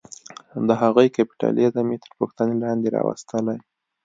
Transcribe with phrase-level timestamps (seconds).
[0.67, 3.57] د هغوی کیپیټالیزم یې تر پوښتنې لاندې راوستلې.